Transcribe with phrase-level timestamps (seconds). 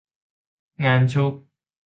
[0.83, 1.33] งานชุก